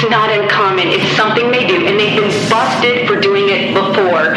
It's 0.00 0.08
not 0.08 0.32
uncommon. 0.32 0.88
It's 0.88 1.12
something 1.14 1.52
they 1.52 1.66
do, 1.66 1.84
and 1.84 2.00
they've 2.00 2.16
been 2.16 2.32
busted 2.48 3.06
for 3.06 3.20
doing 3.20 3.52
it 3.52 3.76
before. 3.76 4.32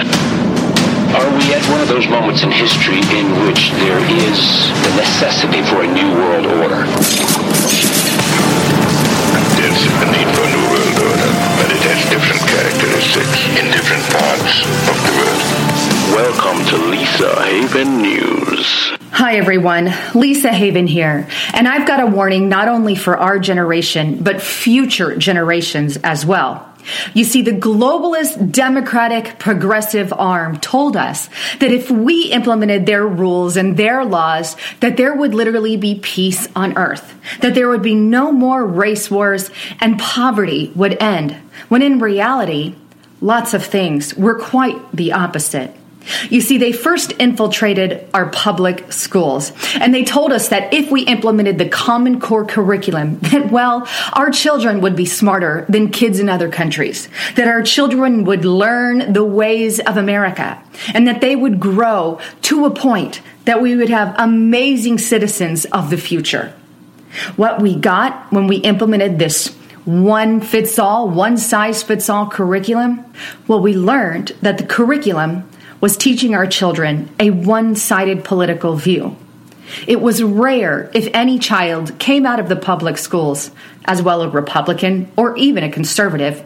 Are 1.15 1.29
we 1.39 1.55
at 1.55 1.63
one 1.71 1.79
of 1.79 1.87
those 1.87 2.05
moments 2.09 2.43
in 2.43 2.51
history 2.51 2.99
in 3.15 3.31
which 3.47 3.71
there 3.79 4.03
is 4.11 4.67
the 4.83 4.91
necessity 4.99 5.63
for 5.63 5.87
a 5.87 5.87
new 5.87 6.11
world 6.19 6.51
order? 6.59 6.83
There's 9.55 9.83
a 9.87 10.07
need 10.11 10.27
for 10.35 10.43
a 10.43 10.51
new 10.51 10.67
world 10.67 10.99
order, 10.99 11.31
but 11.55 11.71
it 11.71 11.79
has 11.87 12.11
different 12.11 12.43
characteristics 12.43 13.47
in 13.55 13.71
different 13.71 14.03
parts 14.11 14.67
of 14.67 14.99
the 14.99 15.15
world. 15.15 15.62
Welcome 16.11 16.63
to 16.67 16.77
Lisa 16.89 17.43
Haven 17.43 18.01
News. 18.01 18.93
Hi, 19.13 19.37
everyone. 19.37 19.91
Lisa 20.13 20.49
Haven 20.49 20.85
here. 20.85 21.27
And 21.53 21.67
I've 21.67 21.87
got 21.87 22.01
a 22.01 22.05
warning 22.05 22.49
not 22.49 22.67
only 22.67 22.93
for 22.93 23.17
our 23.17 23.39
generation, 23.39 24.21
but 24.21 24.41
future 24.41 25.15
generations 25.15 25.97
as 26.03 26.25
well. 26.25 26.69
You 27.13 27.23
see, 27.23 27.41
the 27.41 27.51
globalist, 27.51 28.51
democratic, 28.51 29.39
progressive 29.39 30.13
arm 30.13 30.59
told 30.59 30.97
us 30.97 31.29
that 31.59 31.71
if 31.71 31.89
we 31.89 32.31
implemented 32.31 32.85
their 32.85 33.07
rules 33.07 33.55
and 33.55 33.77
their 33.77 34.03
laws, 34.03 34.55
that 34.81 34.97
there 34.97 35.15
would 35.15 35.33
literally 35.33 35.77
be 35.77 35.99
peace 35.99 36.47
on 36.55 36.77
earth, 36.77 37.15
that 37.39 37.55
there 37.55 37.69
would 37.69 37.81
be 37.81 37.95
no 37.95 38.31
more 38.31 38.65
race 38.65 39.09
wars 39.09 39.49
and 39.79 39.97
poverty 39.97 40.71
would 40.75 41.01
end. 41.01 41.31
When 41.69 41.81
in 41.81 41.99
reality, 41.99 42.75
lots 43.21 43.53
of 43.53 43.65
things 43.65 44.13
were 44.15 44.37
quite 44.37 44.91
the 44.91 45.13
opposite. 45.13 45.75
You 46.29 46.41
see, 46.41 46.57
they 46.57 46.71
first 46.71 47.13
infiltrated 47.13 48.07
our 48.13 48.29
public 48.29 48.91
schools 48.91 49.53
and 49.75 49.93
they 49.93 50.03
told 50.03 50.31
us 50.31 50.49
that 50.49 50.73
if 50.73 50.91
we 50.91 51.03
implemented 51.03 51.57
the 51.57 51.69
Common 51.69 52.19
Core 52.19 52.45
curriculum, 52.45 53.19
that, 53.21 53.51
well, 53.51 53.87
our 54.13 54.29
children 54.29 54.81
would 54.81 54.95
be 54.95 55.05
smarter 55.05 55.65
than 55.69 55.89
kids 55.89 56.19
in 56.19 56.29
other 56.29 56.49
countries, 56.49 57.07
that 57.35 57.47
our 57.47 57.63
children 57.63 58.25
would 58.25 58.45
learn 58.45 59.13
the 59.13 59.23
ways 59.23 59.79
of 59.79 59.97
America, 59.97 60.61
and 60.93 61.07
that 61.07 61.21
they 61.21 61.35
would 61.35 61.59
grow 61.59 62.19
to 62.43 62.65
a 62.65 62.71
point 62.71 63.21
that 63.45 63.61
we 63.61 63.75
would 63.75 63.89
have 63.89 64.15
amazing 64.17 64.97
citizens 64.97 65.65
of 65.65 65.89
the 65.89 65.97
future. 65.97 66.53
What 67.35 67.61
we 67.61 67.75
got 67.75 68.31
when 68.31 68.47
we 68.47 68.57
implemented 68.57 69.19
this 69.19 69.55
one 69.85 70.39
fits 70.39 70.79
all, 70.79 71.09
one 71.09 71.37
size 71.37 71.83
fits 71.83 72.09
all 72.09 72.27
curriculum, 72.27 73.03
well, 73.47 73.59
we 73.59 73.75
learned 73.75 74.29
that 74.41 74.57
the 74.57 74.65
curriculum 74.65 75.49
was 75.83 75.97
teaching 75.97 76.33
our 76.33 76.47
children 76.47 77.13
a 77.19 77.29
one 77.29 77.75
sided 77.75 78.23
political 78.23 78.77
view. 78.77 79.17
It 79.85 79.99
was 79.99 80.23
rare 80.23 80.89
if 80.93 81.09
any 81.13 81.39
child 81.39 81.99
came 81.99 82.25
out 82.25 82.39
of 82.39 82.47
the 82.47 82.55
public 82.55 82.97
schools 82.97 83.51
as 83.83 84.01
well 84.01 84.21
a 84.21 84.29
Republican 84.29 85.11
or 85.17 85.35
even 85.35 85.61
a 85.61 85.69
conservative. 85.69 86.41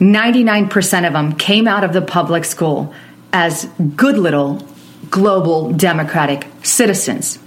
99% 0.00 1.06
of 1.06 1.12
them 1.12 1.34
came 1.34 1.68
out 1.68 1.84
of 1.84 1.92
the 1.92 2.00
public 2.00 2.46
school 2.46 2.94
as 3.30 3.66
good 3.94 4.16
little 4.16 4.66
global 5.10 5.70
democratic 5.74 6.46
citizens. 6.62 7.38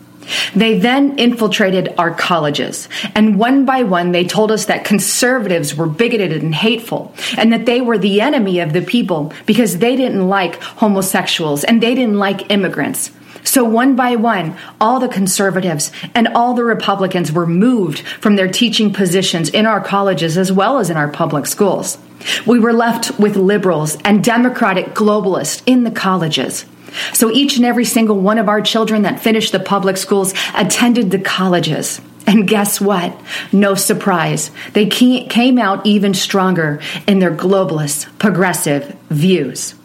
They 0.55 0.77
then 0.77 1.17
infiltrated 1.17 1.93
our 1.97 2.11
colleges, 2.11 2.87
and 3.15 3.39
one 3.39 3.65
by 3.65 3.83
one, 3.83 4.11
they 4.11 4.25
told 4.25 4.51
us 4.51 4.65
that 4.65 4.85
conservatives 4.85 5.75
were 5.75 5.87
bigoted 5.87 6.43
and 6.43 6.53
hateful, 6.53 7.13
and 7.37 7.51
that 7.53 7.65
they 7.65 7.81
were 7.81 7.97
the 7.97 8.21
enemy 8.21 8.59
of 8.59 8.73
the 8.73 8.81
people 8.81 9.33
because 9.45 9.79
they 9.79 9.95
didn't 9.95 10.27
like 10.27 10.61
homosexuals 10.61 11.63
and 11.63 11.81
they 11.81 11.95
didn't 11.95 12.17
like 12.17 12.51
immigrants. 12.51 13.11
So, 13.43 13.63
one 13.63 13.95
by 13.95 14.15
one, 14.15 14.55
all 14.79 14.99
the 14.99 15.07
conservatives 15.07 15.91
and 16.13 16.27
all 16.29 16.53
the 16.53 16.63
Republicans 16.63 17.31
were 17.31 17.47
moved 17.47 17.99
from 17.99 18.35
their 18.35 18.47
teaching 18.47 18.93
positions 18.93 19.49
in 19.49 19.65
our 19.65 19.81
colleges 19.81 20.37
as 20.37 20.51
well 20.51 20.77
as 20.77 20.89
in 20.89 20.97
our 20.97 21.09
public 21.09 21.47
schools. 21.47 21.97
We 22.45 22.59
were 22.59 22.73
left 22.73 23.19
with 23.19 23.35
liberals 23.35 23.97
and 24.05 24.23
democratic 24.23 24.93
globalists 24.93 25.63
in 25.65 25.83
the 25.83 25.91
colleges. 25.91 26.65
So 27.13 27.31
each 27.31 27.57
and 27.57 27.65
every 27.65 27.85
single 27.85 28.19
one 28.19 28.37
of 28.37 28.49
our 28.49 28.61
children 28.61 29.03
that 29.03 29.19
finished 29.19 29.51
the 29.51 29.59
public 29.59 29.97
schools 29.97 30.33
attended 30.55 31.11
the 31.11 31.19
colleges. 31.19 32.01
And 32.27 32.47
guess 32.47 32.79
what? 32.79 33.19
No 33.51 33.75
surprise. 33.75 34.51
They 34.73 34.85
came 34.85 35.57
out 35.57 35.85
even 35.85 36.13
stronger 36.13 36.79
in 37.07 37.19
their 37.19 37.35
globalist, 37.35 38.07
progressive 38.19 38.95
views. 39.09 39.75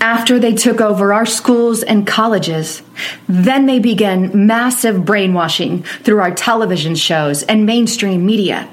After 0.00 0.38
they 0.38 0.54
took 0.54 0.80
over 0.80 1.12
our 1.12 1.26
schools 1.26 1.82
and 1.82 2.06
colleges, 2.06 2.82
then 3.28 3.66
they 3.66 3.78
began 3.78 4.46
massive 4.46 5.04
brainwashing 5.04 5.82
through 5.82 6.20
our 6.20 6.34
television 6.34 6.94
shows 6.96 7.44
and 7.44 7.66
mainstream 7.66 8.26
media. 8.26 8.68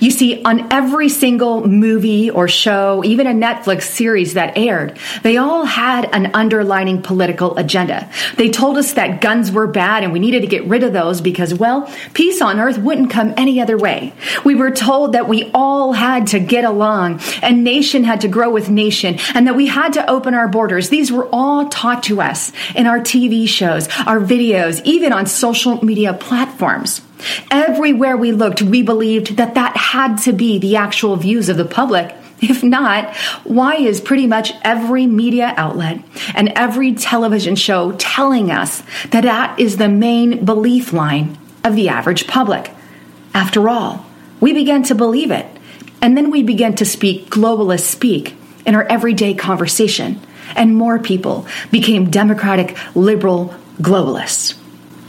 You 0.00 0.10
see, 0.10 0.42
on 0.42 0.72
every 0.72 1.08
single 1.08 1.66
movie 1.66 2.30
or 2.30 2.48
show, 2.48 3.02
even 3.04 3.26
a 3.26 3.32
Netflix 3.32 3.82
series 3.82 4.34
that 4.34 4.56
aired, 4.56 4.98
they 5.22 5.36
all 5.36 5.64
had 5.64 6.12
an 6.14 6.34
underlining 6.34 7.02
political 7.02 7.56
agenda. 7.56 8.10
They 8.36 8.50
told 8.50 8.78
us 8.78 8.94
that 8.94 9.20
guns 9.20 9.50
were 9.50 9.66
bad 9.66 10.02
and 10.02 10.12
we 10.12 10.18
needed 10.18 10.42
to 10.42 10.46
get 10.46 10.64
rid 10.66 10.82
of 10.82 10.92
those 10.92 11.20
because, 11.20 11.54
well, 11.54 11.92
peace 12.14 12.40
on 12.40 12.60
earth 12.60 12.78
wouldn't 12.78 13.10
come 13.10 13.34
any 13.36 13.60
other 13.60 13.76
way. 13.76 14.12
We 14.44 14.54
were 14.54 14.70
told 14.70 15.12
that 15.12 15.28
we 15.28 15.50
all 15.54 15.92
had 15.92 16.28
to 16.28 16.40
get 16.40 16.64
along 16.64 17.20
and 17.42 17.64
nation 17.64 18.04
had 18.04 18.22
to 18.22 18.28
grow 18.28 18.50
with 18.50 18.70
nation 18.70 19.18
and 19.34 19.46
that 19.46 19.56
we 19.56 19.66
had 19.66 19.94
to 19.94 20.10
open 20.10 20.34
our 20.34 20.48
borders. 20.48 20.88
These 20.88 21.12
were 21.12 21.28
all 21.32 21.68
taught 21.68 22.04
to 22.04 22.20
us 22.20 22.52
in 22.74 22.86
our 22.86 23.00
TV 23.00 23.48
shows, 23.48 23.88
our 24.06 24.20
videos, 24.20 24.82
even 24.84 25.12
on 25.12 25.26
social 25.26 25.84
media 25.84 26.14
platforms. 26.14 27.02
Everywhere 27.50 28.16
we 28.16 28.32
looked, 28.32 28.62
we 28.62 28.82
believed 28.82 29.36
that 29.36 29.54
that 29.54 29.76
had 29.76 30.16
to 30.18 30.32
be 30.32 30.58
the 30.58 30.76
actual 30.76 31.16
views 31.16 31.48
of 31.48 31.56
the 31.56 31.64
public. 31.64 32.14
If 32.40 32.62
not, 32.62 33.16
why 33.44 33.76
is 33.76 34.00
pretty 34.00 34.26
much 34.26 34.52
every 34.62 35.06
media 35.06 35.54
outlet 35.56 36.00
and 36.34 36.50
every 36.50 36.94
television 36.94 37.56
show 37.56 37.92
telling 37.92 38.50
us 38.50 38.82
that 39.10 39.22
that 39.22 39.58
is 39.58 39.78
the 39.78 39.88
main 39.88 40.44
belief 40.44 40.92
line 40.92 41.38
of 41.64 41.76
the 41.76 41.88
average 41.88 42.26
public? 42.26 42.70
After 43.32 43.68
all, 43.68 44.04
we 44.40 44.52
began 44.52 44.82
to 44.84 44.94
believe 44.94 45.30
it. 45.30 45.46
And 46.02 46.16
then 46.16 46.30
we 46.30 46.42
began 46.42 46.74
to 46.76 46.84
speak 46.84 47.30
globalist 47.30 47.84
speak 47.86 48.34
in 48.66 48.74
our 48.74 48.84
everyday 48.84 49.32
conversation. 49.32 50.20
And 50.54 50.76
more 50.76 50.98
people 50.98 51.46
became 51.70 52.10
democratic, 52.10 52.76
liberal 52.94 53.54
globalists 53.80 54.58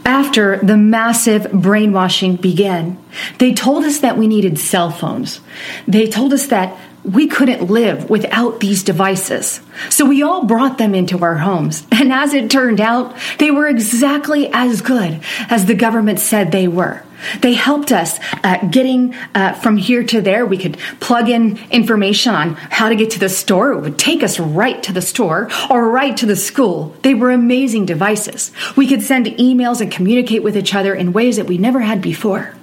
after 0.08 0.58
the 0.58 0.78
massive 0.78 1.52
brainwashing 1.52 2.38
began, 2.38 2.98
they 3.40 3.54
told 3.54 3.84
us 3.84 4.00
that 4.00 4.18
we 4.18 4.26
needed 4.26 4.58
cell 4.58 4.90
phones. 4.90 5.42
They 5.86 6.08
told 6.08 6.32
us 6.32 6.48
that 6.48 6.78
we 7.04 7.28
couldn't 7.28 7.70
live 7.70 8.10
without 8.10 8.62
these 8.62 8.84
devices. 8.84 9.60
So 9.90 10.06
we 10.06 10.24
all 10.24 10.46
brought 10.46 10.78
them 10.78 10.96
into 10.96 11.20
our 11.24 11.36
homes. 11.36 11.86
And 11.92 12.14
as 12.14 12.34
it 12.34 12.50
turned 12.50 12.80
out, 12.80 13.18
they 13.38 13.52
were 13.52 13.68
exactly 13.68 14.50
as 14.54 14.82
good 14.82 15.20
as 15.50 15.66
the 15.66 15.76
government 15.76 16.20
said 16.20 16.52
they 16.52 16.68
were. 16.68 17.04
They 17.42 17.54
helped 17.54 17.92
us 17.92 18.20
uh, 18.44 18.66
getting 18.68 19.14
uh, 19.34 19.54
from 19.54 19.78
here 19.78 20.04
to 20.04 20.22
there. 20.22 20.46
We 20.46 20.58
could 20.58 20.78
plug 21.00 21.30
in 21.30 21.60
information 21.72 22.34
on 22.34 22.56
how 22.56 22.90
to 22.90 22.96
get 22.96 23.12
to 23.12 23.20
the 23.20 23.30
store. 23.30 23.72
It 23.74 23.82
would 23.82 24.00
take 24.00 24.24
us 24.24 24.40
right 24.40 24.82
to 24.84 24.94
the 24.94 25.02
store 25.02 25.50
or 25.70 25.90
right 25.90 26.16
to 26.18 26.26
the 26.26 26.36
school. 26.36 26.96
They 27.02 27.14
were 27.14 27.32
amazing 27.32 27.86
devices. 27.86 28.52
We 28.76 28.88
could 28.88 29.02
send 29.02 29.26
emails 29.26 29.82
and 29.82 29.92
communicate 29.92 30.44
with 30.44 30.56
each 30.56 30.76
other 30.76 30.94
in 30.94 31.14
ways 31.14 31.38
that 31.38 31.48
we 31.48 31.58
never 31.58 31.82
had 31.82 32.02
before. 32.02 32.56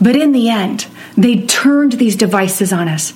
But 0.00 0.16
in 0.16 0.32
the 0.32 0.48
end, 0.48 0.86
they 1.16 1.46
turned 1.46 1.92
these 1.92 2.16
devices 2.16 2.72
on 2.72 2.88
us. 2.88 3.14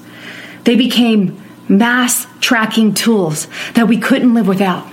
They 0.65 0.77
became 0.77 1.43
mass 1.69 2.27
tracking 2.41 2.95
tools 2.95 3.47
that 3.75 3.89
we 3.89 3.99
couldn't 3.99 4.35
live 4.35 4.47
without. 4.47 4.87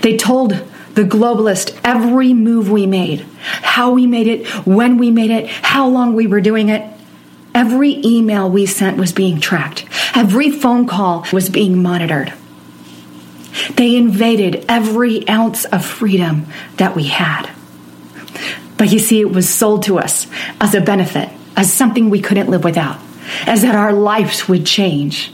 They 0.00 0.16
told 0.16 0.52
the 0.94 1.04
globalist 1.04 1.78
every 1.84 2.34
move 2.34 2.70
we 2.70 2.86
made, 2.86 3.20
how 3.40 3.92
we 3.92 4.06
made 4.06 4.26
it, 4.26 4.46
when 4.66 4.98
we 4.98 5.10
made 5.10 5.30
it, 5.30 5.48
how 5.48 5.88
long 5.88 6.14
we 6.14 6.26
were 6.26 6.40
doing 6.40 6.68
it. 6.68 6.88
Every 7.54 8.00
email 8.04 8.50
we 8.50 8.66
sent 8.66 8.96
was 8.96 9.12
being 9.12 9.40
tracked. 9.40 9.84
Every 10.14 10.50
phone 10.50 10.86
call 10.86 11.26
was 11.32 11.50
being 11.50 11.82
monitored. 11.82 12.32
They 13.76 13.96
invaded 13.96 14.64
every 14.68 15.28
ounce 15.28 15.64
of 15.66 15.84
freedom 15.84 16.46
that 16.76 16.96
we 16.96 17.04
had. 17.04 17.50
But 18.78 18.90
you 18.90 18.98
see, 18.98 19.20
it 19.20 19.30
was 19.30 19.48
sold 19.48 19.84
to 19.84 19.98
us 19.98 20.26
as 20.60 20.74
a 20.74 20.80
benefit, 20.80 21.28
as 21.56 21.72
something 21.72 22.08
we 22.08 22.22
couldn't 22.22 22.50
live 22.50 22.64
without, 22.64 22.98
as 23.46 23.62
that 23.62 23.74
our 23.74 23.92
lives 23.92 24.48
would 24.48 24.64
change. 24.64 25.32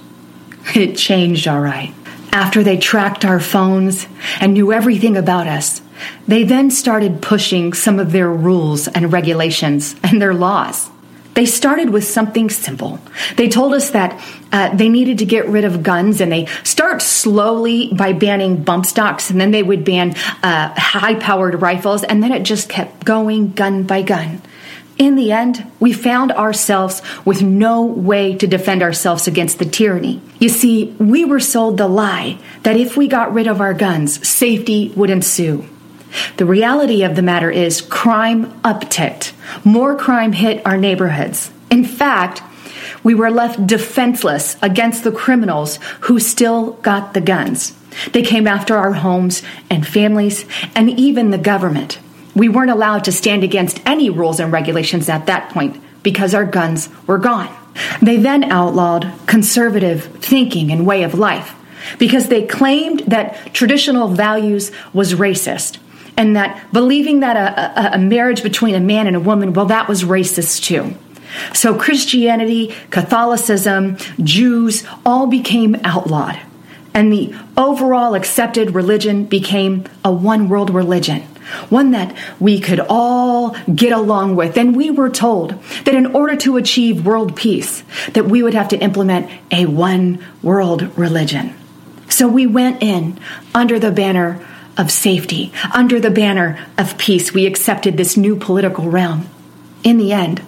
It 0.74 0.96
changed 0.96 1.46
all 1.46 1.60
right 1.60 1.94
after 2.32 2.62
they 2.62 2.76
tracked 2.76 3.24
our 3.24 3.40
phones 3.40 4.06
and 4.40 4.54
knew 4.54 4.72
everything 4.72 5.16
about 5.16 5.46
us, 5.46 5.82
they 6.26 6.44
then 6.44 6.70
started 6.70 7.22
pushing 7.22 7.72
some 7.72 7.98
of 7.98 8.12
their 8.12 8.30
rules 8.30 8.88
and 8.88 9.12
regulations 9.12 9.96
and 10.02 10.20
their 10.20 10.34
laws. 10.34 10.90
They 11.34 11.46
started 11.46 11.90
with 11.90 12.02
something 12.02 12.50
simple. 12.50 12.98
They 13.36 13.48
told 13.48 13.72
us 13.72 13.90
that 13.90 14.20
uh, 14.50 14.74
they 14.74 14.88
needed 14.88 15.18
to 15.18 15.24
get 15.24 15.46
rid 15.46 15.64
of 15.64 15.84
guns, 15.84 16.20
and 16.20 16.32
they 16.32 16.46
start 16.64 17.00
slowly 17.00 17.92
by 17.92 18.12
banning 18.12 18.64
bump 18.64 18.86
stocks, 18.86 19.30
and 19.30 19.40
then 19.40 19.52
they 19.52 19.62
would 19.62 19.84
ban 19.84 20.16
uh, 20.42 20.74
high-powered 20.76 21.62
rifles, 21.62 22.02
and 22.02 22.22
then 22.22 22.32
it 22.32 22.42
just 22.42 22.68
kept 22.68 23.04
going 23.04 23.52
gun 23.52 23.84
by 23.84 24.02
gun. 24.02 24.42
In 24.98 25.14
the 25.14 25.30
end, 25.30 25.64
we 25.78 25.92
found 25.92 26.32
ourselves 26.32 27.02
with 27.24 27.40
no 27.40 27.82
way 27.84 28.34
to 28.36 28.46
defend 28.48 28.82
ourselves 28.82 29.28
against 29.28 29.60
the 29.60 29.64
tyranny. 29.64 30.20
You 30.40 30.48
see, 30.48 30.86
we 30.98 31.24
were 31.24 31.38
sold 31.40 31.78
the 31.78 31.86
lie 31.86 32.38
that 32.64 32.76
if 32.76 32.96
we 32.96 33.06
got 33.06 33.32
rid 33.32 33.46
of 33.46 33.60
our 33.60 33.74
guns, 33.74 34.26
safety 34.28 34.92
would 34.96 35.10
ensue. 35.10 35.64
The 36.36 36.46
reality 36.46 37.04
of 37.04 37.14
the 37.14 37.22
matter 37.22 37.50
is 37.50 37.80
crime 37.80 38.60
upticked. 38.62 39.32
More 39.64 39.94
crime 39.94 40.32
hit 40.32 40.66
our 40.66 40.76
neighborhoods. 40.76 41.52
In 41.70 41.84
fact, 41.84 42.42
we 43.04 43.14
were 43.14 43.30
left 43.30 43.66
defenseless 43.66 44.56
against 44.62 45.04
the 45.04 45.12
criminals 45.12 45.78
who 46.00 46.18
still 46.18 46.72
got 46.72 47.14
the 47.14 47.20
guns. 47.20 47.72
They 48.12 48.22
came 48.22 48.46
after 48.46 48.76
our 48.76 48.92
homes 48.92 49.42
and 49.70 49.86
families 49.86 50.44
and 50.74 50.90
even 50.90 51.30
the 51.30 51.38
government. 51.38 51.98
We 52.38 52.48
weren't 52.48 52.70
allowed 52.70 53.04
to 53.04 53.12
stand 53.12 53.42
against 53.44 53.80
any 53.84 54.10
rules 54.10 54.40
and 54.40 54.52
regulations 54.52 55.08
at 55.08 55.26
that 55.26 55.50
point 55.50 55.80
because 56.02 56.34
our 56.34 56.44
guns 56.44 56.88
were 57.06 57.18
gone. 57.18 57.54
They 58.00 58.16
then 58.16 58.44
outlawed 58.44 59.12
conservative 59.26 60.04
thinking 60.04 60.70
and 60.70 60.86
way 60.86 61.02
of 61.02 61.14
life 61.14 61.54
because 61.98 62.28
they 62.28 62.46
claimed 62.46 63.00
that 63.00 63.52
traditional 63.54 64.08
values 64.08 64.70
was 64.92 65.14
racist 65.14 65.78
and 66.16 66.36
that 66.36 66.72
believing 66.72 67.20
that 67.20 67.36
a, 67.36 67.92
a, 67.92 67.94
a, 67.94 67.98
marriage 67.98 68.42
between 68.42 68.74
a 68.74 68.80
man 68.80 69.06
and 69.06 69.14
a 69.14 69.20
woman, 69.20 69.52
well, 69.52 69.66
that 69.66 69.88
was 69.88 70.02
racist 70.02 70.64
too. 70.64 70.96
So 71.54 71.78
Christianity, 71.78 72.74
Catholicism, 72.90 73.96
Jews 74.22 74.84
all 75.04 75.26
became 75.26 75.76
outlawed. 75.84 76.38
And 76.98 77.12
the 77.12 77.32
overall 77.56 78.16
accepted 78.16 78.74
religion 78.74 79.22
became 79.22 79.84
a 80.04 80.10
one 80.10 80.48
world 80.48 80.68
religion, 80.68 81.20
one 81.68 81.92
that 81.92 82.12
we 82.40 82.58
could 82.58 82.80
all 82.88 83.50
get 83.72 83.92
along 83.92 84.34
with. 84.34 84.58
And 84.58 84.74
we 84.74 84.90
were 84.90 85.08
told 85.08 85.50
that 85.84 85.94
in 85.94 86.06
order 86.06 86.34
to 86.38 86.56
achieve 86.56 87.06
world 87.06 87.36
peace, 87.36 87.84
that 88.14 88.24
we 88.24 88.42
would 88.42 88.54
have 88.54 88.66
to 88.70 88.78
implement 88.80 89.30
a 89.52 89.66
one 89.66 90.24
world 90.42 90.90
religion. 90.98 91.54
So 92.08 92.26
we 92.26 92.48
went 92.48 92.82
in 92.82 93.20
under 93.54 93.78
the 93.78 93.92
banner 93.92 94.44
of 94.76 94.90
safety, 94.90 95.52
under 95.72 96.00
the 96.00 96.10
banner 96.10 96.66
of 96.76 96.98
peace. 96.98 97.32
We 97.32 97.46
accepted 97.46 97.96
this 97.96 98.16
new 98.16 98.34
political 98.34 98.90
realm. 98.90 99.28
In 99.84 99.98
the 99.98 100.12
end, 100.12 100.42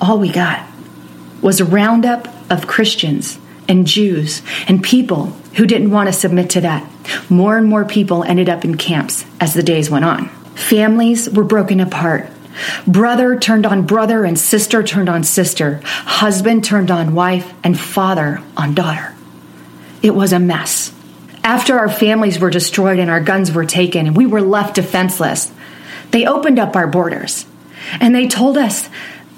all 0.00 0.18
we 0.18 0.32
got 0.32 0.68
was 1.40 1.60
a 1.60 1.64
roundup 1.64 2.26
of 2.50 2.66
Christians 2.66 3.38
and 3.68 3.86
Jews 3.86 4.42
and 4.66 4.82
people 4.82 5.26
who 5.54 5.66
didn't 5.66 5.90
want 5.90 6.08
to 6.08 6.12
submit 6.12 6.50
to 6.50 6.60
that. 6.62 6.88
More 7.30 7.56
and 7.56 7.66
more 7.66 7.84
people 7.84 8.24
ended 8.24 8.48
up 8.48 8.64
in 8.64 8.76
camps 8.76 9.24
as 9.40 9.54
the 9.54 9.62
days 9.62 9.90
went 9.90 10.04
on. 10.04 10.28
Families 10.54 11.28
were 11.28 11.44
broken 11.44 11.80
apart. 11.80 12.30
Brother 12.86 13.38
turned 13.38 13.66
on 13.66 13.86
brother 13.86 14.24
and 14.24 14.38
sister 14.38 14.82
turned 14.82 15.08
on 15.08 15.24
sister. 15.24 15.80
Husband 15.84 16.64
turned 16.64 16.90
on 16.90 17.14
wife 17.14 17.52
and 17.64 17.78
father 17.78 18.42
on 18.56 18.74
daughter. 18.74 19.14
It 20.02 20.14
was 20.14 20.32
a 20.32 20.38
mess. 20.38 20.92
After 21.42 21.78
our 21.78 21.90
families 21.90 22.38
were 22.38 22.50
destroyed 22.50 22.98
and 22.98 23.10
our 23.10 23.20
guns 23.20 23.52
were 23.52 23.66
taken 23.66 24.06
and 24.06 24.16
we 24.16 24.26
were 24.26 24.40
left 24.40 24.76
defenseless, 24.76 25.52
they 26.10 26.26
opened 26.26 26.58
up 26.58 26.76
our 26.76 26.86
borders 26.86 27.46
and 28.00 28.14
they 28.14 28.28
told 28.28 28.56
us 28.56 28.88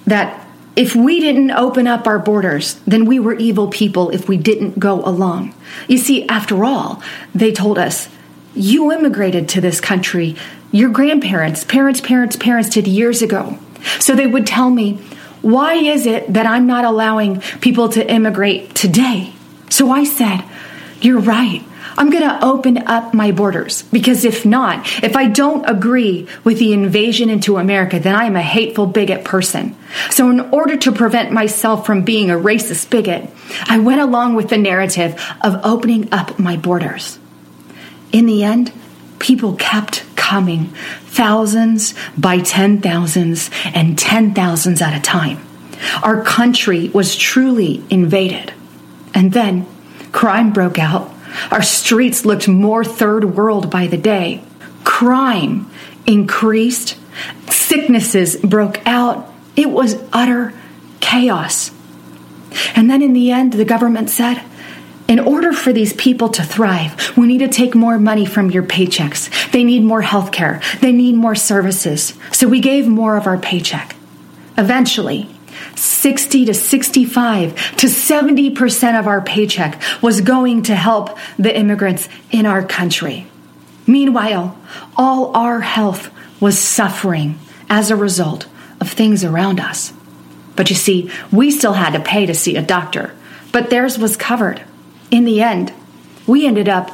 that 0.06 0.45
if 0.76 0.94
we 0.94 1.20
didn't 1.20 1.52
open 1.52 1.86
up 1.86 2.06
our 2.06 2.18
borders, 2.18 2.74
then 2.86 3.06
we 3.06 3.18
were 3.18 3.34
evil 3.34 3.68
people 3.68 4.10
if 4.10 4.28
we 4.28 4.36
didn't 4.36 4.78
go 4.78 5.02
along. 5.04 5.54
You 5.88 5.96
see, 5.96 6.28
after 6.28 6.64
all, 6.64 7.02
they 7.34 7.50
told 7.50 7.78
us, 7.78 8.08
you 8.54 8.92
immigrated 8.92 9.48
to 9.50 9.60
this 9.60 9.80
country. 9.80 10.36
Your 10.72 10.90
grandparents, 10.90 11.64
parents, 11.64 12.00
parents, 12.00 12.36
parents 12.36 12.68
did 12.68 12.86
years 12.86 13.22
ago. 13.22 13.58
So 13.98 14.14
they 14.14 14.26
would 14.26 14.46
tell 14.46 14.70
me, 14.70 14.94
why 15.40 15.74
is 15.74 16.06
it 16.06 16.32
that 16.32 16.46
I'm 16.46 16.66
not 16.66 16.84
allowing 16.84 17.40
people 17.60 17.88
to 17.90 18.10
immigrate 18.10 18.74
today? 18.74 19.32
So 19.70 19.90
I 19.90 20.04
said, 20.04 20.42
you're 21.00 21.20
right. 21.20 21.62
I'm 21.98 22.10
going 22.10 22.24
to 22.24 22.44
open 22.44 22.78
up 22.78 23.14
my 23.14 23.32
borders 23.32 23.82
because 23.82 24.24
if 24.24 24.44
not, 24.44 24.86
if 25.02 25.16
I 25.16 25.28
don't 25.28 25.64
agree 25.64 26.28
with 26.44 26.58
the 26.58 26.72
invasion 26.72 27.30
into 27.30 27.56
America, 27.56 27.98
then 27.98 28.14
I 28.14 28.24
am 28.24 28.36
a 28.36 28.42
hateful 28.42 28.86
bigot 28.86 29.24
person. 29.24 29.76
So 30.10 30.30
in 30.30 30.40
order 30.40 30.76
to 30.76 30.92
prevent 30.92 31.32
myself 31.32 31.86
from 31.86 32.02
being 32.02 32.30
a 32.30 32.34
racist 32.34 32.90
bigot, 32.90 33.30
I 33.66 33.78
went 33.78 34.00
along 34.00 34.34
with 34.34 34.48
the 34.48 34.58
narrative 34.58 35.14
of 35.42 35.60
opening 35.64 36.12
up 36.12 36.38
my 36.38 36.56
borders. 36.56 37.18
In 38.12 38.26
the 38.26 38.44
end, 38.44 38.72
people 39.18 39.54
kept 39.56 40.04
coming, 40.16 40.66
thousands 41.06 41.94
by 42.18 42.40
ten 42.40 42.80
thousands 42.80 43.50
and 43.64 43.98
ten 43.98 44.34
thousands 44.34 44.82
at 44.82 44.96
a 44.96 45.00
time. 45.00 45.38
Our 46.02 46.22
country 46.22 46.88
was 46.88 47.16
truly 47.16 47.84
invaded. 47.90 48.52
And 49.14 49.32
then 49.32 49.66
crime 50.16 50.52
broke 50.52 50.78
out 50.78 51.12
our 51.50 51.62
streets 51.62 52.24
looked 52.24 52.48
more 52.48 52.84
third 52.84 53.36
world 53.36 53.70
by 53.70 53.86
the 53.86 53.96
day. 53.96 54.42
Crime 54.84 55.70
increased. 56.06 56.96
Sicknesses 57.48 58.36
broke 58.36 58.84
out. 58.86 59.32
It 59.54 59.70
was 59.70 59.96
utter 60.12 60.52
chaos. 61.00 61.70
And 62.74 62.90
then 62.90 63.02
in 63.02 63.12
the 63.12 63.30
end, 63.30 63.52
the 63.52 63.64
government 63.64 64.10
said, 64.10 64.42
in 65.08 65.20
order 65.20 65.52
for 65.52 65.72
these 65.72 65.92
people 65.92 66.30
to 66.30 66.42
thrive, 66.42 67.16
we 67.16 67.26
need 67.26 67.38
to 67.38 67.48
take 67.48 67.74
more 67.74 67.98
money 67.98 68.26
from 68.26 68.50
your 68.50 68.64
paychecks. 68.64 69.52
They 69.52 69.62
need 69.62 69.84
more 69.84 70.02
health 70.02 70.32
care. 70.32 70.60
They 70.80 70.90
need 70.90 71.14
more 71.14 71.36
services. 71.36 72.14
So 72.32 72.48
we 72.48 72.60
gave 72.60 72.88
more 72.88 73.16
of 73.16 73.26
our 73.26 73.38
paycheck. 73.38 73.94
Eventually, 74.58 75.35
60 75.74 76.46
to 76.46 76.54
65 76.54 77.76
to 77.76 77.86
70% 77.86 78.98
of 78.98 79.06
our 79.06 79.20
paycheck 79.20 79.80
was 80.02 80.20
going 80.20 80.62
to 80.64 80.74
help 80.74 81.18
the 81.38 81.56
immigrants 81.56 82.08
in 82.30 82.46
our 82.46 82.64
country. 82.64 83.26
Meanwhile, 83.86 84.58
all 84.96 85.36
our 85.36 85.60
health 85.60 86.10
was 86.40 86.58
suffering 86.58 87.38
as 87.68 87.90
a 87.90 87.96
result 87.96 88.46
of 88.80 88.90
things 88.90 89.24
around 89.24 89.60
us. 89.60 89.92
But 90.54 90.70
you 90.70 90.76
see, 90.76 91.10
we 91.30 91.50
still 91.50 91.74
had 91.74 91.92
to 91.92 92.00
pay 92.00 92.26
to 92.26 92.34
see 92.34 92.56
a 92.56 92.62
doctor, 92.62 93.14
but 93.52 93.70
theirs 93.70 93.98
was 93.98 94.16
covered. 94.16 94.62
In 95.10 95.24
the 95.24 95.42
end, 95.42 95.72
we 96.26 96.46
ended 96.46 96.68
up 96.68 96.90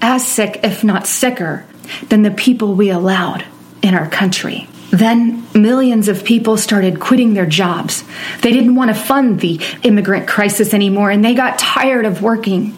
as 0.00 0.26
sick, 0.26 0.60
if 0.62 0.84
not 0.84 1.06
sicker, 1.06 1.64
than 2.08 2.22
the 2.22 2.30
people 2.30 2.74
we 2.74 2.90
allowed 2.90 3.44
in 3.82 3.94
our 3.94 4.08
country. 4.08 4.68
Then 4.96 5.46
millions 5.52 6.08
of 6.08 6.24
people 6.24 6.56
started 6.56 7.00
quitting 7.00 7.34
their 7.34 7.44
jobs. 7.44 8.02
They 8.40 8.50
didn't 8.50 8.76
want 8.76 8.88
to 8.88 8.94
fund 8.94 9.40
the 9.40 9.60
immigrant 9.82 10.26
crisis 10.26 10.72
anymore 10.72 11.10
and 11.10 11.22
they 11.22 11.34
got 11.34 11.58
tired 11.58 12.06
of 12.06 12.22
working. 12.22 12.74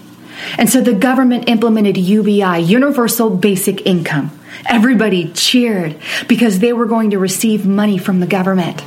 And 0.56 0.68
so 0.68 0.80
the 0.80 0.94
government 0.94 1.48
implemented 1.48 1.96
UBI, 1.96 2.58
Universal 2.58 3.36
Basic 3.36 3.86
Income. 3.86 4.36
Everybody 4.66 5.32
cheered 5.32 5.96
because 6.26 6.58
they 6.58 6.72
were 6.72 6.86
going 6.86 7.10
to 7.10 7.20
receive 7.20 7.64
money 7.64 7.98
from 7.98 8.18
the 8.18 8.26
government. 8.26 8.82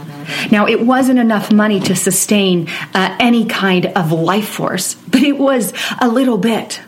Now, 0.51 0.67
it 0.67 0.85
wasn't 0.85 1.19
enough 1.19 1.53
money 1.53 1.79
to 1.81 1.95
sustain 1.95 2.67
uh, 2.93 3.15
any 3.17 3.45
kind 3.45 3.85
of 3.85 4.11
life 4.11 4.49
force, 4.49 4.95
but 5.09 5.21
it 5.23 5.37
was 5.37 5.73
a 6.01 6.09
little 6.09 6.37
bit. 6.37 6.81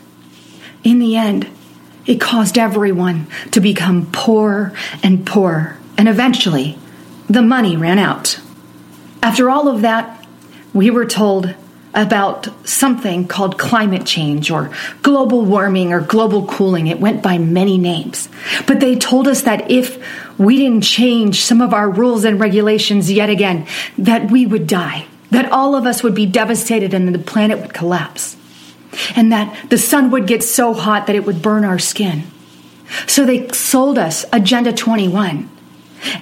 In 0.82 0.98
the 0.98 1.16
end, 1.16 1.48
it 2.04 2.20
caused 2.20 2.58
everyone 2.58 3.28
to 3.52 3.60
become 3.60 4.10
poor 4.12 4.74
and 5.02 5.26
poorer 5.26 5.78
and 5.96 6.08
eventually 6.08 6.78
the 7.28 7.42
money 7.42 7.76
ran 7.76 7.98
out. 7.98 8.38
After 9.22 9.48
all 9.48 9.68
of 9.68 9.82
that, 9.82 10.26
we 10.72 10.90
were 10.90 11.06
told 11.06 11.54
about 11.94 12.48
something 12.68 13.26
called 13.26 13.56
climate 13.56 14.04
change 14.04 14.50
or 14.50 14.70
global 15.02 15.44
warming 15.44 15.92
or 15.92 16.00
global 16.00 16.44
cooling. 16.46 16.88
It 16.88 16.98
went 16.98 17.22
by 17.22 17.38
many 17.38 17.78
names. 17.78 18.28
But 18.66 18.80
they 18.80 18.96
told 18.96 19.28
us 19.28 19.42
that 19.42 19.70
if 19.70 20.04
we 20.38 20.56
didn't 20.56 20.82
change 20.82 21.44
some 21.44 21.60
of 21.60 21.72
our 21.72 21.88
rules 21.88 22.24
and 22.24 22.40
regulations 22.40 23.10
yet 23.10 23.30
again, 23.30 23.66
that 23.96 24.30
we 24.30 24.44
would 24.44 24.66
die, 24.66 25.06
that 25.30 25.50
all 25.52 25.76
of 25.76 25.86
us 25.86 26.02
would 26.02 26.14
be 26.14 26.26
devastated 26.26 26.92
and 26.92 27.14
the 27.14 27.18
planet 27.18 27.60
would 27.60 27.72
collapse, 27.72 28.36
and 29.14 29.30
that 29.30 29.70
the 29.70 29.78
sun 29.78 30.10
would 30.10 30.26
get 30.26 30.42
so 30.42 30.74
hot 30.74 31.06
that 31.06 31.16
it 31.16 31.24
would 31.24 31.42
burn 31.42 31.64
our 31.64 31.78
skin. 31.78 32.24
So 33.06 33.24
they 33.24 33.48
sold 33.48 33.98
us 33.98 34.24
Agenda 34.32 34.72
21 34.72 35.48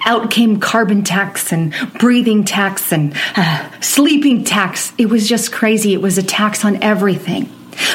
out 0.05 0.31
came 0.31 0.59
carbon 0.59 1.03
tax 1.03 1.51
and 1.51 1.73
breathing 1.99 2.43
tax 2.43 2.91
and 2.91 3.13
uh, 3.35 3.69
sleeping 3.81 4.43
tax. 4.43 4.93
It 4.97 5.07
was 5.09 5.27
just 5.27 5.51
crazy. 5.51 5.93
It 5.93 6.01
was 6.01 6.17
a 6.17 6.23
tax 6.23 6.63
on 6.65 6.81
everything. 6.81 7.49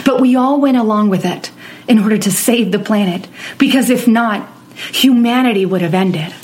But 0.04 0.20
we 0.20 0.36
all 0.36 0.60
went 0.60 0.76
along 0.76 1.08
with 1.10 1.24
it 1.24 1.50
in 1.86 1.98
order 1.98 2.18
to 2.18 2.30
save 2.30 2.72
the 2.72 2.78
planet, 2.78 3.28
because 3.58 3.90
if 3.90 4.06
not, 4.06 4.48
humanity 4.92 5.64
would 5.64 5.80
have 5.80 5.94
ended. 5.94 6.34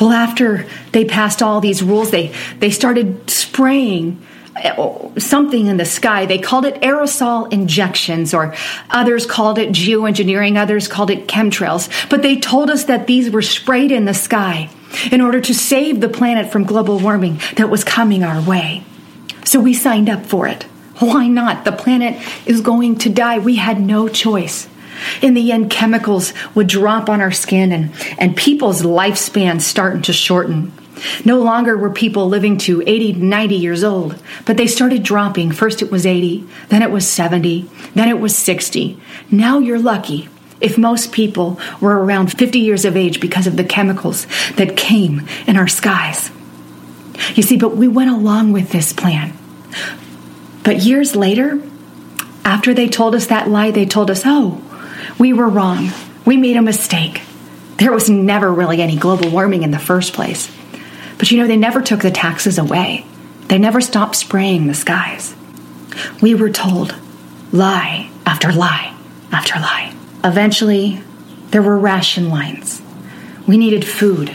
Well, 0.00 0.10
after 0.10 0.66
they 0.92 1.04
passed 1.04 1.42
all 1.42 1.60
these 1.60 1.82
rules, 1.82 2.10
they, 2.10 2.34
they 2.58 2.70
started 2.70 3.28
spraying 3.28 4.22
Uh, 4.64 5.10
something 5.18 5.66
in 5.66 5.76
the 5.76 5.84
sky. 5.84 6.24
They 6.24 6.38
called 6.38 6.64
it 6.64 6.80
aerosol 6.80 7.52
injections, 7.52 8.32
or 8.32 8.54
others 8.88 9.26
called 9.26 9.58
it 9.58 9.70
geoengineering, 9.70 10.56
others 10.56 10.88
called 10.88 11.10
it 11.10 11.28
chemtrails. 11.28 11.90
But 12.08 12.22
they 12.22 12.40
told 12.40 12.70
us 12.70 12.84
that 12.84 13.06
these 13.06 13.30
were 13.30 13.42
sprayed 13.42 13.92
in 13.92 14.06
the 14.06 14.14
sky 14.14 14.70
in 15.12 15.20
order 15.20 15.40
to 15.40 15.54
save 15.54 16.00
the 16.00 16.08
planet 16.08 16.50
from 16.50 16.64
global 16.64 16.98
warming 16.98 17.40
that 17.56 17.68
was 17.68 17.84
coming 17.84 18.24
our 18.24 18.40
way. 18.40 18.82
So 19.44 19.60
we 19.60 19.74
signed 19.74 20.08
up 20.08 20.24
for 20.24 20.46
it. 20.46 20.62
Why 21.00 21.28
not? 21.28 21.64
The 21.64 21.72
planet 21.72 22.20
is 22.46 22.62
going 22.62 22.96
to 22.98 23.10
die. 23.10 23.38
We 23.38 23.56
had 23.56 23.80
no 23.80 24.08
choice. 24.08 24.68
In 25.20 25.34
the 25.34 25.52
end, 25.52 25.70
chemicals 25.70 26.32
would 26.54 26.68
drop 26.68 27.10
on 27.10 27.20
our 27.20 27.32
skin 27.32 27.72
and, 27.72 27.92
and 28.18 28.34
people's 28.34 28.80
lifespans 28.80 29.60
starting 29.60 30.02
to 30.02 30.14
shorten. 30.14 30.72
No 31.24 31.40
longer 31.40 31.76
were 31.76 31.90
people 31.90 32.28
living 32.28 32.58
to 32.58 32.82
80, 32.86 33.14
90 33.14 33.54
years 33.54 33.84
old, 33.84 34.20
but 34.44 34.56
they 34.56 34.66
started 34.66 35.02
dropping. 35.02 35.52
First 35.52 35.82
it 35.82 35.90
was 35.90 36.06
80, 36.06 36.46
then 36.68 36.82
it 36.82 36.90
was 36.90 37.08
70, 37.08 37.68
then 37.94 38.08
it 38.08 38.18
was 38.18 38.36
60. 38.36 38.98
Now 39.30 39.58
you're 39.58 39.78
lucky 39.78 40.28
if 40.60 40.78
most 40.78 41.12
people 41.12 41.60
were 41.80 42.02
around 42.02 42.32
50 42.32 42.58
years 42.58 42.84
of 42.84 42.96
age 42.96 43.20
because 43.20 43.46
of 43.46 43.56
the 43.56 43.64
chemicals 43.64 44.26
that 44.56 44.76
came 44.76 45.26
in 45.46 45.56
our 45.56 45.68
skies. 45.68 46.30
You 47.34 47.42
see, 47.42 47.56
but 47.56 47.76
we 47.76 47.88
went 47.88 48.10
along 48.10 48.52
with 48.52 48.70
this 48.70 48.92
plan. 48.92 49.36
But 50.62 50.82
years 50.82 51.14
later, 51.14 51.60
after 52.44 52.74
they 52.74 52.88
told 52.88 53.14
us 53.14 53.26
that 53.26 53.48
lie, 53.48 53.70
they 53.70 53.86
told 53.86 54.10
us, 54.10 54.22
oh, 54.24 54.60
we 55.18 55.32
were 55.32 55.48
wrong. 55.48 55.90
We 56.24 56.36
made 56.36 56.56
a 56.56 56.62
mistake. 56.62 57.22
There 57.78 57.92
was 57.92 58.08
never 58.08 58.52
really 58.52 58.80
any 58.80 58.96
global 58.96 59.30
warming 59.30 59.62
in 59.62 59.70
the 59.70 59.78
first 59.78 60.12
place. 60.12 60.50
But 61.18 61.30
you 61.30 61.38
know, 61.38 61.46
they 61.46 61.56
never 61.56 61.80
took 61.80 62.00
the 62.00 62.10
taxes 62.10 62.58
away. 62.58 63.06
They 63.48 63.58
never 63.58 63.80
stopped 63.80 64.16
spraying 64.16 64.66
the 64.66 64.74
skies. 64.74 65.34
We 66.20 66.34
were 66.34 66.50
told 66.50 66.94
lie 67.52 68.10
after 68.26 68.52
lie 68.52 68.94
after 69.32 69.54
lie. 69.58 69.94
Eventually, 70.24 71.02
there 71.50 71.62
were 71.62 71.78
ration 71.78 72.28
lines. 72.28 72.82
We 73.46 73.56
needed 73.56 73.86
food. 73.86 74.34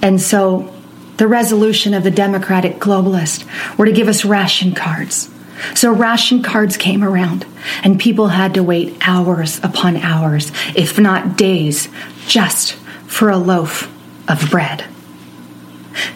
And 0.00 0.20
so, 0.20 0.72
the 1.16 1.26
resolution 1.26 1.94
of 1.94 2.04
the 2.04 2.12
Democratic 2.12 2.76
globalists 2.76 3.44
were 3.76 3.86
to 3.86 3.92
give 3.92 4.06
us 4.08 4.24
ration 4.24 4.72
cards. 4.72 5.28
So 5.74 5.92
ration 5.92 6.42
cards 6.42 6.76
came 6.76 7.02
around, 7.02 7.44
and 7.82 7.98
people 7.98 8.28
had 8.28 8.54
to 8.54 8.62
wait 8.62 8.96
hours 9.00 9.58
upon 9.64 9.96
hours, 9.96 10.52
if 10.76 10.98
not 10.98 11.36
days, 11.36 11.88
just 12.26 12.74
for 13.06 13.28
a 13.30 13.36
loaf 13.36 13.92
of 14.28 14.48
bread. 14.50 14.84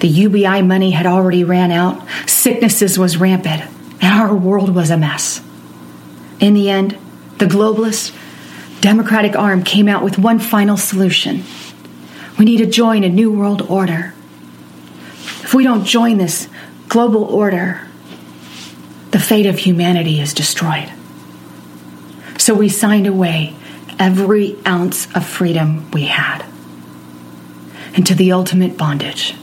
The 0.00 0.08
UBI 0.08 0.62
money 0.62 0.90
had 0.90 1.06
already 1.06 1.44
ran 1.44 1.70
out, 1.70 2.02
sicknesses 2.26 2.98
was 2.98 3.16
rampant, 3.16 3.62
and 4.00 4.20
our 4.20 4.34
world 4.34 4.74
was 4.74 4.90
a 4.90 4.96
mess. 4.96 5.40
In 6.40 6.54
the 6.54 6.70
end, 6.70 6.98
the 7.38 7.46
globalist 7.46 8.14
Democratic 8.82 9.36
arm 9.36 9.62
came 9.62 9.86
out 9.86 10.02
with 10.02 10.18
one 10.18 10.40
final 10.40 10.76
solution. 10.76 11.44
We 12.36 12.44
need 12.44 12.56
to 12.56 12.66
join 12.66 13.04
a 13.04 13.08
new 13.08 13.30
world 13.30 13.62
order. 13.62 14.12
If 15.44 15.54
we 15.54 15.62
don't 15.62 15.84
join 15.84 16.18
this 16.18 16.48
global 16.88 17.22
order, 17.22 17.86
the 19.12 19.20
fate 19.20 19.46
of 19.46 19.56
humanity 19.56 20.18
is 20.18 20.34
destroyed. 20.34 20.90
So 22.38 22.54
we 22.54 22.68
signed 22.68 23.06
away 23.06 23.54
every 24.00 24.56
ounce 24.66 25.06
of 25.14 25.24
freedom 25.24 25.88
we 25.92 26.06
had 26.06 26.44
into 27.94 28.16
the 28.16 28.32
ultimate 28.32 28.76
bondage 28.76 29.36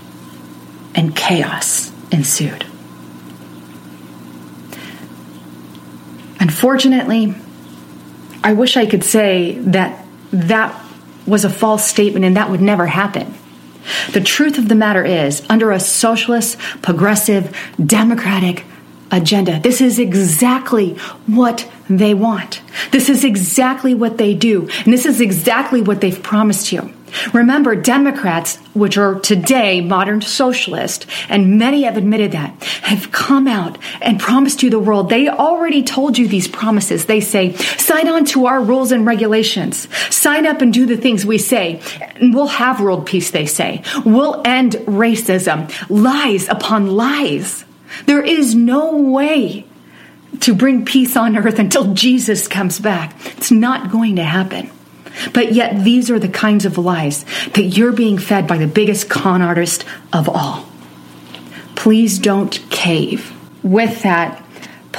and 0.99 1.15
chaos 1.15 1.93
ensued. 2.11 2.65
Unfortunately, 6.41 7.33
I 8.43 8.51
wish 8.51 8.75
I 8.75 8.85
could 8.85 9.05
say 9.05 9.59
that 9.59 10.05
that 10.31 10.85
was 11.25 11.45
a 11.45 11.49
false 11.49 11.87
statement 11.87 12.25
and 12.25 12.35
that 12.35 12.49
would 12.49 12.59
never 12.59 12.85
happen. 12.85 13.33
The 14.11 14.19
truth 14.19 14.57
of 14.57 14.67
the 14.67 14.75
matter 14.75 15.05
is, 15.05 15.41
under 15.49 15.71
a 15.71 15.79
socialist, 15.79 16.59
progressive, 16.81 17.55
democratic 17.83 18.65
agenda, 19.09 19.61
this 19.61 19.79
is 19.79 19.99
exactly 19.99 20.95
what 21.27 21.71
they 21.89 22.13
want. 22.13 22.61
This 22.91 23.07
is 23.07 23.23
exactly 23.23 23.95
what 23.95 24.17
they 24.17 24.33
do. 24.33 24.67
And 24.83 24.91
this 24.91 25.05
is 25.05 25.21
exactly 25.21 25.81
what 25.81 26.01
they've 26.01 26.21
promised 26.21 26.73
you. 26.73 26.93
Remember, 27.33 27.75
Democrats, 27.75 28.57
which 28.73 28.97
are 28.97 29.19
today 29.19 29.81
modern 29.81 30.21
socialists, 30.21 31.05
and 31.29 31.57
many 31.57 31.83
have 31.83 31.97
admitted 31.97 32.31
that, 32.33 32.63
have 32.83 33.11
come 33.11 33.47
out 33.47 33.77
and 34.01 34.19
promised 34.19 34.63
you 34.63 34.69
the 34.69 34.79
world. 34.79 35.09
They 35.09 35.27
already 35.27 35.83
told 35.83 36.17
you 36.17 36.27
these 36.27 36.47
promises. 36.47 37.05
They 37.05 37.21
say, 37.21 37.53
sign 37.53 38.07
on 38.07 38.25
to 38.25 38.45
our 38.45 38.61
rules 38.61 38.91
and 38.91 39.05
regulations. 39.05 39.87
Sign 40.13 40.45
up 40.45 40.61
and 40.61 40.73
do 40.73 40.85
the 40.85 40.97
things 40.97 41.25
we 41.25 41.37
say. 41.37 41.81
And 42.15 42.33
we'll 42.33 42.47
have 42.47 42.81
world 42.81 43.05
peace, 43.05 43.31
they 43.31 43.45
say. 43.45 43.83
We'll 44.05 44.41
end 44.45 44.73
racism. 44.73 45.71
Lies 45.89 46.47
upon 46.47 46.87
lies. 46.87 47.65
There 48.05 48.23
is 48.23 48.55
no 48.55 48.97
way 48.97 49.65
to 50.41 50.53
bring 50.53 50.85
peace 50.85 51.17
on 51.17 51.37
earth 51.37 51.59
until 51.59 51.93
Jesus 51.93 52.47
comes 52.47 52.79
back. 52.79 53.15
It's 53.37 53.51
not 53.51 53.91
going 53.91 54.17
to 54.17 54.23
happen. 54.23 54.69
But 55.33 55.53
yet, 55.53 55.83
these 55.83 56.09
are 56.09 56.19
the 56.19 56.29
kinds 56.29 56.65
of 56.65 56.77
lies 56.77 57.25
that 57.53 57.63
you're 57.63 57.91
being 57.91 58.17
fed 58.17 58.47
by 58.47 58.57
the 58.57 58.67
biggest 58.67 59.09
con 59.09 59.41
artist 59.41 59.85
of 60.13 60.29
all. 60.29 60.65
Please 61.75 62.19
don't 62.19 62.51
cave. 62.69 63.33
With 63.63 64.03
that, 64.03 64.43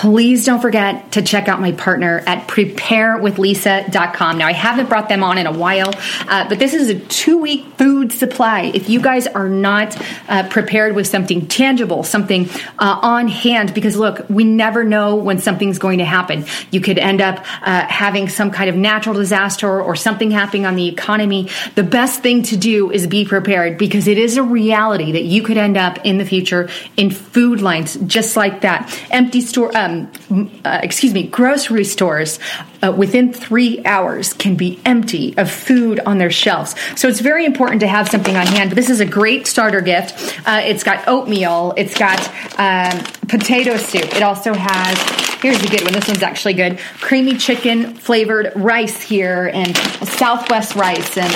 please 0.00 0.46
don't 0.46 0.62
forget 0.62 1.12
to 1.12 1.20
check 1.20 1.46
out 1.46 1.60
my 1.60 1.72
partner 1.72 2.22
at 2.26 2.48
preparewithlisa.com. 2.48 4.38
Now, 4.38 4.46
I 4.46 4.54
haven't 4.54 4.88
brought 4.88 5.10
them 5.10 5.22
on 5.22 5.36
in 5.36 5.46
a 5.46 5.52
while, 5.52 5.92
uh, 6.26 6.48
but 6.48 6.58
this 6.58 6.72
is 6.72 6.88
a 6.88 6.98
two 6.98 7.36
week 7.36 7.66
food 7.76 8.10
supply. 8.10 8.62
If 8.62 8.88
you 8.88 9.02
guys 9.02 9.26
are 9.26 9.50
not 9.50 10.00
uh, 10.26 10.48
prepared 10.48 10.94
with 10.94 11.06
something 11.06 11.46
tangible, 11.48 12.02
something 12.02 12.48
uh, 12.78 12.98
on 13.02 13.28
hand, 13.28 13.74
because 13.74 13.94
look, 13.94 14.24
we 14.30 14.42
never 14.44 14.84
know 14.84 15.16
when 15.16 15.38
something's 15.38 15.78
going 15.78 15.98
to 15.98 16.06
happen. 16.06 16.46
You 16.70 16.80
could 16.80 16.98
end 16.98 17.20
up 17.20 17.44
uh, 17.60 17.86
having 17.86 18.30
some 18.30 18.50
kind 18.50 18.70
of 18.70 18.76
natural 18.76 19.14
disaster 19.14 19.82
or 19.82 19.96
something 19.96 20.30
happening 20.30 20.64
on 20.64 20.76
the 20.76 20.88
economy. 20.88 21.50
The 21.74 21.82
best 21.82 22.22
thing 22.22 22.44
to 22.44 22.56
do 22.56 22.90
is 22.90 23.06
be 23.06 23.26
prepared 23.26 23.76
because 23.76 24.08
it 24.08 24.16
is 24.16 24.38
a 24.38 24.42
reality 24.42 25.12
that 25.12 25.24
you 25.24 25.42
could 25.42 25.58
end 25.58 25.76
up 25.76 26.06
in 26.06 26.16
the 26.16 26.24
future 26.24 26.70
in 26.96 27.10
food 27.10 27.60
lines 27.60 27.96
just 28.06 28.34
like 28.34 28.62
that. 28.62 28.98
Empty 29.10 29.42
store 29.42 29.76
um, 29.90 30.50
uh, 30.64 30.80
excuse 30.82 31.12
me, 31.12 31.26
grocery 31.26 31.84
stores 31.84 32.38
uh, 32.82 32.92
within 32.92 33.32
three 33.32 33.84
hours 33.84 34.32
can 34.32 34.56
be 34.56 34.80
empty 34.84 35.34
of 35.36 35.50
food 35.50 36.00
on 36.00 36.18
their 36.18 36.30
shelves. 36.30 36.74
So 36.96 37.08
it's 37.08 37.20
very 37.20 37.44
important 37.44 37.80
to 37.80 37.86
have 37.86 38.08
something 38.08 38.36
on 38.36 38.46
hand. 38.46 38.70
But 38.70 38.76
this 38.76 38.90
is 38.90 39.00
a 39.00 39.06
great 39.06 39.46
starter 39.46 39.80
gift. 39.80 40.40
Uh, 40.46 40.60
it's 40.64 40.82
got 40.82 41.06
oatmeal. 41.08 41.74
It's 41.76 41.96
got 41.98 42.20
um, 42.58 43.02
potato 43.28 43.76
soup. 43.76 44.14
It 44.16 44.22
also 44.22 44.54
has 44.54 44.98
here's 45.40 45.62
a 45.62 45.68
good 45.68 45.82
one. 45.82 45.92
This 45.92 46.06
one's 46.06 46.22
actually 46.22 46.54
good. 46.54 46.78
Creamy 47.00 47.36
chicken 47.36 47.94
flavored 47.94 48.52
rice 48.56 49.00
here 49.00 49.50
and 49.54 49.76
Southwest 49.76 50.74
rice 50.74 51.16
and 51.16 51.32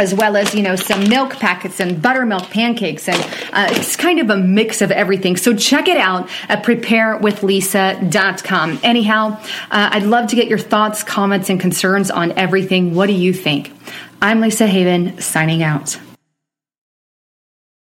as 0.00 0.14
well 0.14 0.36
as 0.36 0.54
you 0.54 0.62
know 0.62 0.76
some 0.76 1.08
milk 1.08 1.36
packets 1.36 1.80
and 1.80 2.02
buttermilk 2.02 2.50
pancakes. 2.50 3.08
And 3.08 3.22
uh, 3.52 3.68
it's 3.70 3.96
kind 3.96 4.18
of 4.18 4.30
a 4.30 4.36
mix 4.36 4.82
of 4.82 4.90
everything. 4.90 5.36
So 5.36 5.54
check 5.54 5.86
it 5.86 5.98
out 5.98 6.28
at 6.48 6.64
preparewithlisa.com 6.64 8.80
anyhow 8.82 9.38
uh, 9.70 9.90
i'd 9.92 10.02
love 10.02 10.28
to 10.28 10.36
get 10.36 10.48
your 10.48 10.58
thoughts 10.58 11.02
comments 11.02 11.50
and 11.50 11.60
concerns 11.60 12.10
on 12.10 12.32
everything. 12.32 12.94
What 12.94 13.06
do 13.06 13.12
you 13.12 13.32
think? 13.32 13.72
I'm 14.22 14.40
lisa 14.40 14.66
haven 14.66 15.20
signing 15.20 15.62
out 15.62 15.98